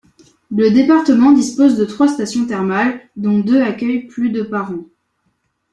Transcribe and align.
Le 0.49 0.71
département 0.71 1.31
dispose 1.31 1.77
de 1.77 1.85
trois 1.85 2.07
stations 2.07 2.47
thermales 2.47 2.99
dont 3.17 3.37
deux 3.37 3.61
accueillent 3.61 4.07
plus 4.07 4.31
de 4.31 4.41
par 4.41 4.71
an. 4.71 4.85